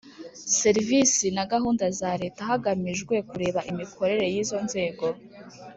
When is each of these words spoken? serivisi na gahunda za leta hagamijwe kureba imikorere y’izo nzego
serivisi 0.61 1.25
na 1.35 1.43
gahunda 1.51 1.85
za 1.99 2.11
leta 2.21 2.41
hagamijwe 2.51 3.15
kureba 3.29 3.59
imikorere 3.71 4.25
y’izo 4.33 4.57
nzego 4.65 5.05